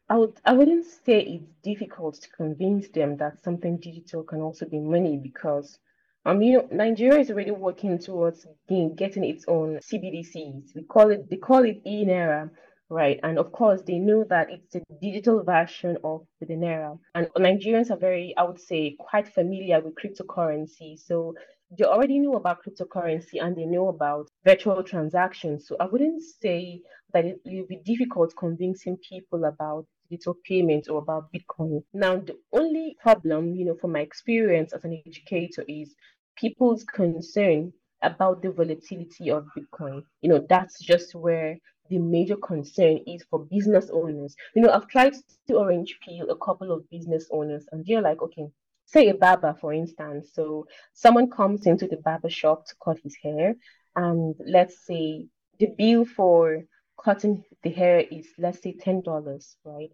I 0.09 0.17
would 0.17 0.35
I 0.45 0.53
wouldn't 0.53 0.85
say 0.85 1.21
it's 1.21 1.53
difficult 1.63 2.21
to 2.21 2.29
convince 2.31 2.89
them 2.89 3.17
that 3.17 3.43
something 3.43 3.79
digital 3.79 4.23
can 4.23 4.41
also 4.41 4.67
be 4.67 4.79
money 4.79 5.17
because 5.17 5.79
um, 6.25 6.41
you 6.41 6.59
know, 6.59 6.69
Nigeria 6.71 7.19
is 7.19 7.31
already 7.31 7.51
working 7.51 7.99
towards 7.99 8.47
getting, 8.69 9.25
its 9.25 9.45
own 9.49 9.79
CBDCs. 9.79 10.75
We 10.75 10.83
call 10.83 11.11
it, 11.11 11.29
they 11.29 11.37
call 11.37 11.65
it 11.65 11.83
e-naira, 11.85 12.49
right? 12.89 13.19
And 13.25 13.39
of 13.39 13.51
course, 13.51 13.83
they 13.83 13.99
know 13.99 14.25
that 14.29 14.49
it's 14.51 14.77
a 14.77 14.83
digital 15.01 15.43
version 15.43 15.97
of 16.05 16.25
the 16.41 16.55
naira. 16.55 16.97
And 17.17 17.27
Nigerians 17.37 17.91
are 17.91 17.97
very, 17.97 18.35
I 18.37 18.45
would 18.45 18.61
say, 18.61 18.97
quite 19.01 19.27
familiar 19.35 19.81
with 19.81 19.97
cryptocurrency. 19.97 20.97
So 20.97 21.35
they 21.79 21.85
already 21.85 22.19
know 22.19 22.35
about 22.35 22.59
cryptocurrency 22.63 23.43
and 23.43 23.57
they 23.57 23.65
know 23.65 23.89
about 23.89 24.29
virtual 24.45 24.83
transactions. 24.83 25.67
So 25.67 25.77
I 25.81 25.87
wouldn't 25.87 26.23
say 26.23 26.83
that 27.13 27.25
it 27.25 27.41
will 27.45 27.67
be 27.67 27.81
difficult 27.85 28.35
convincing 28.37 28.99
people 29.09 29.45
about 29.45 29.87
digital 30.11 30.37
payments 30.45 30.89
or 30.89 30.99
about 30.99 31.31
Bitcoin. 31.33 31.83
Now, 31.95 32.17
the 32.17 32.37
only 32.53 32.97
problem, 33.01 33.55
you 33.55 33.65
know, 33.65 33.77
from 33.81 33.93
my 33.93 34.01
experience 34.01 34.73
as 34.73 34.85
an 34.85 35.03
educator 35.07 35.65
is 35.67 35.95
people's 36.37 36.85
concern 36.85 37.73
about 38.03 38.43
the 38.43 38.51
volatility 38.51 39.31
of 39.31 39.47
Bitcoin. 39.57 40.03
You 40.21 40.31
know, 40.31 40.47
that's 40.49 40.79
just 40.81 41.15
where 41.15 41.57
the 41.89 41.99
major 41.99 42.37
concern 42.37 42.99
is 43.07 43.25
for 43.31 43.47
business 43.47 43.91
owners. 43.93 44.35
You 44.55 44.63
know, 44.63 44.71
I've 44.71 44.89
tried 44.89 45.15
to 45.49 45.55
orange 45.55 45.99
pill 46.07 46.31
a 46.31 46.37
couple 46.37 46.73
of 46.73 46.89
business 46.91 47.29
owners, 47.31 47.67
and 47.73 47.85
they're 47.87 48.03
like, 48.03 48.21
okay, 48.23 48.47
say 48.93 49.09
a 49.09 49.15
barber, 49.15 49.57
for 49.61 49.73
instance. 49.73 50.31
So 50.35 50.67
someone 50.93 51.31
comes 51.31 51.67
into 51.67 51.87
the 51.87 51.97
barber 51.97 52.31
shop 52.31 52.67
to 52.67 52.75
cut 52.85 52.99
his 53.03 53.17
hair, 53.23 53.55
and 53.97 54.35
let's 54.47 54.87
say 54.87 55.27
the 55.59 55.67
bill 55.79 56.05
for 56.05 56.65
cutting 57.03 57.45
the 57.63 57.71
hair 57.71 58.01
is, 58.01 58.27
let's 58.39 58.63
say, 58.63 58.75
$10, 58.75 59.57
right? 59.65 59.91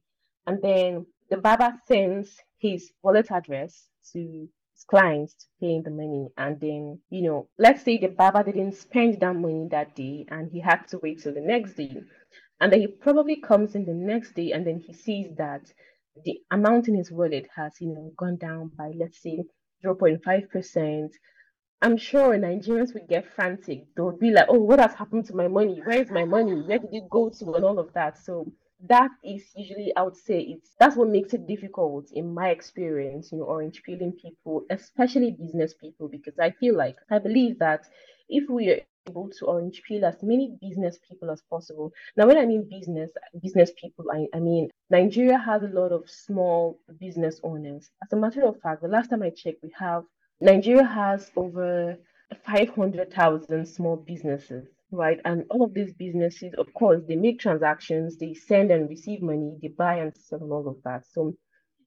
And 0.47 0.63
then 0.63 1.07
the 1.31 1.37
barber 1.37 1.75
sends 1.87 2.37
his 2.59 2.91
wallet 3.03 3.31
address 3.31 3.89
to 4.13 4.49
his 4.75 4.85
clients 4.85 5.35
to 5.35 5.47
pay 5.61 5.81
the 5.81 5.91
money 5.91 6.29
and 6.37 6.61
then 6.61 6.99
you 7.11 7.23
know 7.23 7.49
let's 7.59 7.83
say 7.83 7.99
the 7.99 8.09
barber 8.09 8.43
didn't 8.43 8.75
spend 8.75 9.21
that 9.21 9.35
money 9.35 9.69
that 9.71 9.95
day 9.95 10.25
and 10.29 10.51
he 10.51 10.61
had 10.61 10.87
to 10.89 10.99
wait 10.99 11.23
till 11.23 11.35
the 11.35 11.41
next 11.41 11.75
day 11.75 12.01
and 12.61 12.73
then 12.73 12.81
he 12.81 12.87
probably 12.87 13.37
comes 13.37 13.75
in 13.75 13.85
the 13.85 13.93
next 13.93 14.35
day 14.35 14.53
and 14.53 14.67
then 14.67 14.79
he 14.79 14.93
sees 14.93 15.29
that 15.37 15.73
the 16.25 16.41
amount 16.51 16.89
in 16.89 16.95
his 16.97 17.11
wallet 17.11 17.49
has 17.57 17.73
you 17.81 17.89
know 17.95 18.13
gone 18.17 18.37
down 18.37 18.71
by 18.77 18.93
let's 18.97 19.23
say 19.23 19.39
0.5 19.85 20.51
percent. 20.51 21.13
I'm 21.81 21.97
sure 21.97 22.37
nigerians 22.37 22.93
would 22.95 23.09
get 23.09 23.27
frantic. 23.33 23.87
They'll 23.97 24.17
be 24.17 24.31
like 24.31 24.47
oh 24.49 24.59
what 24.61 24.81
has 24.81 24.95
happened 24.95 25.27
to 25.27 25.35
my 25.37 25.49
money? 25.49 25.81
Where 25.85 26.01
is 26.03 26.11
my 26.11 26.25
money? 26.25 26.55
Where 26.63 26.79
did 26.79 26.93
it 26.93 27.09
go 27.11 27.31
to? 27.31 27.55
and 27.55 27.65
all 27.65 27.79
of 27.79 27.93
that. 27.95 28.19
So 28.19 28.53
that 28.87 29.11
is 29.25 29.45
usually 29.57 29.93
I 29.97 30.03
would 30.03 30.17
say 30.17 30.41
it's 30.41 30.75
that's 30.79 30.97
what 30.97 31.09
makes 31.09 31.35
it 31.35 31.47
difficult 31.47 32.11
in 32.13 32.33
my 32.33 32.51
experience, 32.51 33.33
you 33.33 33.39
know, 33.39 33.45
orange 33.45 33.83
pilling 33.85 34.13
people, 34.13 34.65
especially 34.71 35.33
business 35.33 35.75
people, 35.75 36.09
because 36.09 36.39
I 36.39 36.51
feel 36.53 36.77
like 36.77 36.97
I 37.11 37.19
believe 37.19 37.59
that 37.59 37.87
if 38.29 38.49
we 38.49 38.83
able 39.09 39.29
to 39.31 39.47
orange 39.47 39.83
pill 39.87 40.05
as 40.05 40.23
many 40.23 40.57
business 40.61 40.99
people 41.09 41.31
as 41.31 41.43
possible. 41.51 41.93
Now 42.17 42.27
when 42.27 42.39
I 42.39 42.47
mean 42.47 42.69
business 42.69 43.11
business 43.43 43.71
people, 43.81 44.07
I, 44.13 44.27
I 44.35 44.41
mean 44.41 44.71
Nigeria 44.91 45.39
has 45.39 45.63
a 45.63 45.69
lot 45.69 45.93
of 45.93 46.09
small 46.09 46.79
business 47.01 47.41
owners. 47.43 47.91
As 48.03 48.13
a 48.13 48.17
matter 48.17 48.45
of 48.45 48.61
fact, 48.61 48.83
the 48.83 48.89
last 48.89 49.11
time 49.11 49.23
I 49.23 49.31
checked, 49.31 49.63
we 49.63 49.73
have 49.79 50.05
Nigeria 50.41 50.85
has 50.85 51.31
over 51.37 51.97
500,000 52.45 53.67
small 53.67 53.97
businesses 53.97 54.67
right? 54.91 55.21
And 55.25 55.45
all 55.51 55.65
of 55.65 55.75
these 55.75 55.93
businesses, 55.93 56.55
of 56.57 56.73
course, 56.75 57.03
they 57.07 57.17
make 57.17 57.39
transactions, 57.41 58.17
they 58.17 58.35
send 58.35 58.71
and 58.71 58.89
receive 58.89 59.23
money, 59.23 59.57
they 59.61 59.69
buy 59.69 59.97
and 59.97 60.17
sell 60.17 60.41
and 60.41 60.53
all 60.53 60.69
of 60.69 60.77
that. 60.85 61.05
So 61.13 61.35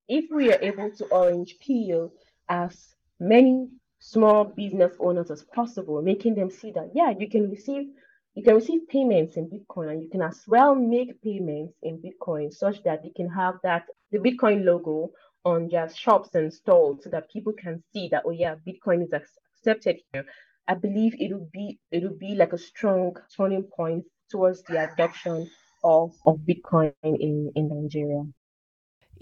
if 0.07 0.25
we 0.29 0.51
are 0.51 0.61
able 0.61 0.91
to 0.91 1.05
orange 1.05 1.57
pill 1.65 2.13
as 2.49 2.95
many 3.19 3.69
small 4.01 4.45
business 4.45 4.95
owners 4.99 5.31
as 5.31 5.45
possible, 5.55 6.03
making 6.03 6.35
them 6.35 6.51
see 6.51 6.73
that 6.73 6.91
yeah, 6.95 7.11
you 7.19 7.29
can 7.29 7.51
receive 7.51 7.87
you 8.35 8.43
can 8.43 8.55
receive 8.55 8.89
payments 8.89 9.37
in 9.37 9.49
Bitcoin 9.49 9.91
and 9.93 10.03
you 10.03 10.09
can 10.09 10.23
as 10.23 10.43
well 10.47 10.75
make 10.75 11.21
payments 11.23 11.75
in 11.83 11.99
Bitcoin 12.03 12.53
such 12.53 12.83
that 12.85 13.03
they 13.03 13.11
can 13.11 13.29
have 13.29 13.55
that 13.63 13.85
the 14.13 14.19
Bitcoin 14.19 14.65
logo 14.65 15.11
on 15.45 15.69
their 15.69 15.89
shops 15.89 16.35
and 16.35 16.53
stalls 16.53 17.03
so 17.05 17.11
that 17.11 17.31
people 17.31 17.53
can 17.53 17.83
see 17.93 18.09
that 18.11 18.23
oh 18.27 18.31
yeah, 18.31 18.55
Bitcoin 18.67 19.03
is 19.05 19.13
accepted 19.13 19.97
here 20.13 20.25
I 20.67 20.75
believe 20.75 21.15
it'll 21.21 21.49
be 21.53 21.79
it'll 21.91 22.17
be 22.17 22.35
like 22.35 22.53
a 22.53 22.59
strong 22.59 23.17
turning 23.37 23.65
point 23.65 24.05
towards 24.31 24.63
the 24.63 24.91
adoption 24.91 25.49
of, 25.83 26.13
of 26.25 26.39
Bitcoin 26.39 26.93
in, 27.03 27.51
in 27.55 27.69
Nigeria. 27.69 28.23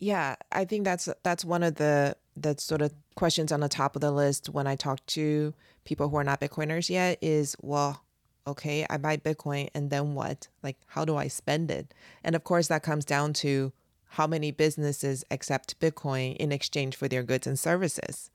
Yeah, 0.01 0.37
I 0.51 0.63
think 0.63 0.85
that's 0.85 1.09
that's 1.23 1.43
one 1.43 1.61
of 1.61 1.75
the 1.75 2.15
the 2.37 2.55
sort 2.57 2.81
of 2.81 2.93
questions 3.15 3.51
on 3.51 3.59
the 3.59 3.67
top 3.67 3.95
of 3.95 4.01
the 4.01 4.11
list 4.11 4.47
when 4.47 4.65
I 4.65 4.77
talk 4.77 5.05
to 5.07 5.53
people 5.83 6.07
who 6.07 6.15
are 6.15 6.23
not 6.23 6.39
Bitcoiners 6.39 6.89
yet 6.89 7.17
is 7.21 7.55
well, 7.61 8.01
okay, 8.47 8.85
I 8.89 8.95
buy 8.95 9.17
Bitcoin 9.17 9.67
and 9.73 9.89
then 9.89 10.15
what? 10.15 10.47
Like 10.63 10.77
how 10.87 11.03
do 11.03 11.17
I 11.17 11.27
spend 11.27 11.69
it? 11.69 11.93
And 12.23 12.33
of 12.33 12.45
course 12.45 12.67
that 12.67 12.81
comes 12.81 13.03
down 13.03 13.33
to 13.33 13.73
how 14.11 14.25
many 14.25 14.51
businesses 14.51 15.25
accept 15.29 15.79
Bitcoin 15.81 16.37
in 16.37 16.53
exchange 16.53 16.95
for 16.95 17.09
their 17.09 17.23
goods 17.23 17.45
and 17.45 17.59
services. 17.59 18.31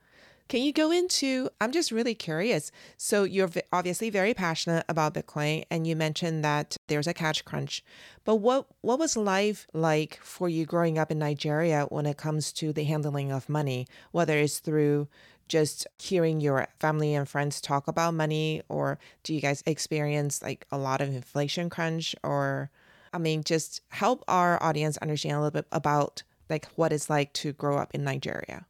Can 0.48 0.62
you 0.62 0.72
go 0.72 0.90
into? 0.90 1.48
I'm 1.60 1.72
just 1.72 1.90
really 1.90 2.14
curious. 2.14 2.70
So, 2.98 3.24
you're 3.24 3.50
obviously 3.72 4.10
very 4.10 4.34
passionate 4.34 4.84
about 4.88 5.14
Bitcoin, 5.14 5.64
and 5.70 5.86
you 5.86 5.96
mentioned 5.96 6.44
that 6.44 6.76
there's 6.88 7.06
a 7.06 7.14
cash 7.14 7.40
crunch. 7.42 7.82
But 8.24 8.36
what, 8.36 8.66
what 8.82 8.98
was 8.98 9.16
life 9.16 9.66
like 9.72 10.18
for 10.22 10.48
you 10.48 10.66
growing 10.66 10.98
up 10.98 11.10
in 11.10 11.18
Nigeria 11.18 11.86
when 11.88 12.04
it 12.06 12.18
comes 12.18 12.52
to 12.54 12.72
the 12.72 12.84
handling 12.84 13.32
of 13.32 13.48
money, 13.48 13.86
whether 14.12 14.38
it's 14.38 14.58
through 14.58 15.08
just 15.48 15.86
hearing 15.98 16.40
your 16.40 16.66
family 16.78 17.14
and 17.14 17.28
friends 17.28 17.60
talk 17.60 17.88
about 17.88 18.14
money, 18.14 18.62
or 18.68 18.98
do 19.22 19.34
you 19.34 19.40
guys 19.40 19.62
experience 19.66 20.42
like 20.42 20.66
a 20.70 20.78
lot 20.78 21.00
of 21.00 21.08
inflation 21.08 21.70
crunch? 21.70 22.14
Or, 22.22 22.70
I 23.12 23.18
mean, 23.18 23.44
just 23.44 23.80
help 23.88 24.24
our 24.28 24.62
audience 24.62 24.96
understand 24.98 25.36
a 25.36 25.38
little 25.38 25.50
bit 25.50 25.66
about 25.72 26.22
like 26.50 26.66
what 26.76 26.92
it's 26.92 27.08
like 27.08 27.32
to 27.34 27.52
grow 27.52 27.78
up 27.78 27.94
in 27.94 28.04
Nigeria. 28.04 28.66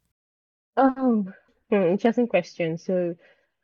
Um, 0.77 1.33
Hmm, 1.71 1.83
interesting 1.95 2.27
question. 2.29 2.79
So 2.79 3.15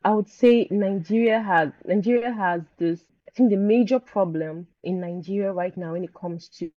I 0.03 0.13
would 0.13 0.27
say 0.29 0.67
Nigeria 0.71 1.41
has 1.41 1.71
Nigeria 1.85 2.31
has 2.31 2.61
this. 2.77 3.03
I 3.27 3.31
think 3.31 3.49
the 3.49 3.57
major 3.57 3.99
problem 3.99 4.67
in 4.83 4.99
Nigeria 4.99 5.53
right 5.53 5.75
now 5.77 5.93
when 5.93 6.03
it 6.03 6.13
comes 6.13 6.49
to 6.59 6.71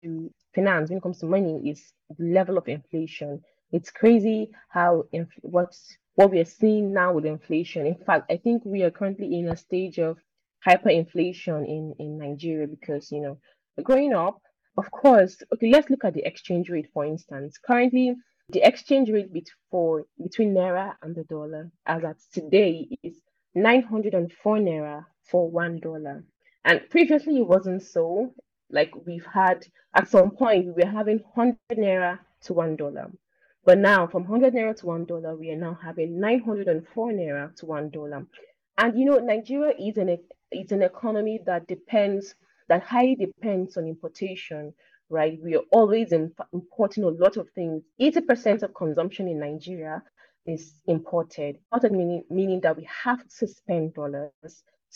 finance, 0.53 0.89
when 0.89 0.97
it 0.97 1.03
comes 1.03 1.19
to 1.19 1.25
money, 1.25 1.69
is 1.69 1.93
the 2.17 2.25
level 2.25 2.57
of 2.57 2.67
inflation. 2.67 3.41
It's 3.71 3.89
crazy 3.89 4.51
how 4.69 5.05
inf- 5.13 5.39
what's 5.41 5.97
what 6.15 6.29
we 6.31 6.39
are 6.39 6.45
seeing 6.59 6.93
now 6.93 7.13
with 7.13 7.25
inflation. 7.25 7.85
In 7.87 7.95
fact, 7.95 8.29
I 8.31 8.37
think 8.37 8.63
we 8.65 8.83
are 8.83 8.91
currently 8.91 9.39
in 9.39 9.47
a 9.49 9.55
stage 9.55 9.97
of 9.99 10.17
hyperinflation 10.67 11.67
in 11.67 11.95
in 11.99 12.17
Nigeria 12.17 12.67
because 12.67 13.11
you 13.11 13.21
know 13.21 13.37
growing 13.83 14.13
up, 14.13 14.41
of 14.77 14.91
course. 14.91 15.41
Okay, 15.53 15.71
let's 15.71 15.89
look 15.89 16.03
at 16.05 16.13
the 16.13 16.25
exchange 16.25 16.69
rate 16.69 16.89
for 16.93 17.05
instance. 17.05 17.57
Currently, 17.57 18.15
the 18.51 18.65
exchange 18.67 19.09
rate 19.09 19.49
for, 19.69 20.05
between 20.21 20.53
Naira 20.53 20.95
and 21.01 21.15
the 21.15 21.23
dollar 21.23 21.71
as 21.85 22.03
at 22.03 22.17
today 22.33 22.87
is 23.03 23.21
904 23.55 24.57
Naira 24.57 25.05
for 25.23 25.49
one 25.49 25.79
dollar. 25.79 26.23
And 26.65 26.81
previously 26.89 27.37
it 27.37 27.47
wasn't 27.47 27.81
so. 27.81 28.33
Like 28.69 28.91
we've 29.05 29.25
had, 29.25 29.65
at 29.93 30.07
some 30.07 30.31
point, 30.31 30.65
we 30.65 30.83
were 30.83 30.89
having 30.89 31.19
100 31.33 31.57
Naira 31.73 32.19
to 32.43 32.53
one 32.53 32.75
dollar. 32.75 33.11
But 33.65 33.77
now, 33.77 34.07
from 34.07 34.23
100 34.27 34.53
Naira 34.53 34.75
to 34.77 34.85
one 34.85 35.05
dollar, 35.05 35.35
we 35.35 35.51
are 35.51 35.57
now 35.57 35.77
having 35.83 36.19
904 36.19 37.11
Naira 37.11 37.55
to 37.57 37.65
one 37.65 37.89
dollar. 37.89 38.25
And 38.77 38.97
you 38.97 39.05
know, 39.05 39.17
Nigeria 39.17 39.73
is 39.77 39.97
an 39.97 40.17
it's 40.51 40.71
an 40.71 40.81
economy 40.83 41.39
that 41.45 41.67
depends, 41.67 42.35
that 42.67 42.83
highly 42.83 43.15
depends 43.15 43.77
on 43.77 43.87
importation, 43.87 44.73
right? 45.11 45.37
We 45.43 45.55
are 45.55 45.63
always 45.71 46.11
importing 46.13 47.03
a 47.03 47.09
lot 47.09 47.37
of 47.37 47.49
things. 47.51 47.83
80% 48.01 48.63
of 48.63 48.73
consumption 48.73 49.27
in 49.27 49.39
Nigeria 49.39 50.01
is 50.45 50.73
imported. 50.87 51.57
Imported 51.71 51.91
meaning, 51.91 52.23
meaning 52.29 52.61
that 52.61 52.77
we 52.77 52.87
have 53.03 53.21
to 53.39 53.47
spend 53.47 53.93
dollars 53.93 54.31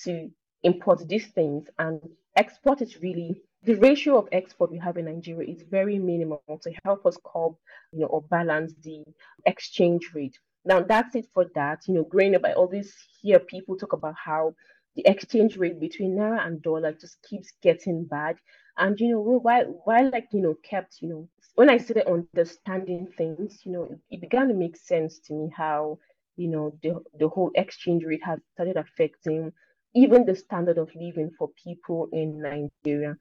to 0.04 0.30
import 0.64 1.08
these 1.08 1.28
things 1.28 1.68
and 1.78 2.02
export 2.36 2.82
is 2.82 3.02
really 3.02 3.42
the 3.64 3.76
ratio 3.76 4.18
of 4.18 4.28
export 4.32 4.72
we 4.72 4.78
have 4.78 4.98
in 4.98 5.06
Nigeria 5.06 5.50
is 5.50 5.64
very 5.64 5.98
minimal 6.00 6.42
to 6.62 6.72
help 6.84 7.06
us 7.06 7.18
curb, 7.24 7.54
you 7.92 8.00
know, 8.00 8.08
or 8.08 8.22
balance 8.24 8.74
the 8.84 9.04
exchange 9.46 10.12
rate. 10.14 10.38
Now 10.64 10.82
that's 10.82 11.16
it 11.16 11.28
for 11.34 11.46
that. 11.56 11.80
You 11.88 11.96
know, 11.96 12.04
growing 12.04 12.36
up, 12.36 12.46
I 12.46 12.54
always 12.54 12.96
hear 13.22 13.40
people 13.40 13.76
talk 13.76 13.94
about 13.94 14.16
how 14.16 14.54
the 14.96 15.04
exchange 15.08 15.58
rate 15.58 15.80
between 15.80 16.16
naira 16.16 16.46
and 16.46 16.62
dollar 16.62 16.94
just 16.94 17.22
keeps 17.24 17.52
getting 17.62 18.06
bad. 18.06 18.38
And 18.77 19.00
you 19.00 19.10
know, 19.10 19.20
while 19.20 19.65
while 19.86 20.10
like 20.12 20.27
you 20.32 20.41
know 20.41 20.55
kept 20.63 21.01
you 21.01 21.10
know 21.10 21.29
when 21.55 21.70
I 21.70 21.77
started 21.77 22.08
understanding 22.08 23.08
things, 23.17 23.62
you 23.63 23.72
know, 23.72 23.89
it, 24.10 24.22
began 24.22 24.50
to 24.50 24.53
make 24.53 24.75
sense 24.75 25.20
to 25.20 25.34
me 25.34 25.50
how 25.55 26.00
you 26.36 26.50
know 26.50 26.77
the 26.84 27.01
the 27.17 27.29
whole 27.29 27.51
exchange 27.55 28.03
rate 28.05 28.24
has 28.24 28.39
started 28.53 28.75
affecting 28.75 29.51
even 29.94 30.25
the 30.25 30.36
standard 30.36 30.77
of 30.77 30.89
living 30.94 31.32
for 31.38 31.50
people 31.63 32.10
in 32.12 32.41
Nigeria. 32.41 33.15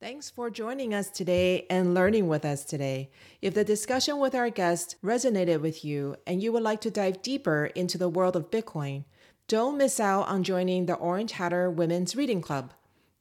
Thanks 0.00 0.28
for 0.28 0.50
joining 0.50 0.92
us 0.92 1.08
today 1.08 1.66
and 1.70 1.94
learning 1.94 2.28
with 2.28 2.44
us 2.44 2.64
today. 2.64 3.10
If 3.40 3.54
the 3.54 3.64
discussion 3.64 4.18
with 4.18 4.34
our 4.34 4.50
guest 4.50 4.96
resonated 5.02 5.60
with 5.60 5.84
you 5.84 6.16
and 6.26 6.42
you 6.42 6.52
would 6.52 6.62
like 6.62 6.80
to 6.82 6.90
dive 6.90 7.22
deeper 7.22 7.66
into 7.74 7.96
the 7.96 8.08
world 8.08 8.36
of 8.36 8.50
Bitcoin, 8.50 9.04
don't 9.46 9.78
miss 9.78 10.00
out 10.00 10.26
on 10.28 10.42
joining 10.42 10.86
the 10.86 10.94
Orange 10.94 11.32
Hatter 11.32 11.70
Women's 11.70 12.16
Reading 12.16 12.40
Club. 12.40 12.72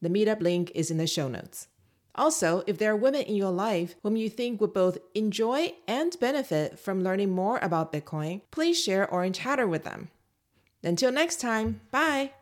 The 0.03 0.10
meetup 0.10 0.41
link 0.41 0.69
is 0.75 0.91
in 0.91 0.98
the 0.98 1.07
show 1.07 1.29
notes. 1.29 1.69
Also, 2.13 2.62
if 2.67 2.77
there 2.77 2.91
are 2.91 2.95
women 2.95 3.22
in 3.22 3.38
your 3.38 3.51
life 3.51 3.95
whom 4.03 4.17
you 4.17 4.29
think 4.29 4.60
would 4.60 4.74
both 4.74 4.98
enjoy 5.15 5.75
and 5.88 6.19
benefit 6.19 6.77
from 6.77 7.01
learning 7.01 7.31
more 7.31 7.57
about 7.60 7.93
Bitcoin, 7.93 8.41
please 8.51 8.77
share 8.77 9.10
Orange 9.10 9.38
Hatter 9.38 9.65
with 9.65 9.86
them. 9.86 10.10
Until 10.83 11.10
next 11.10 11.39
time, 11.39 11.79
bye! 11.89 12.33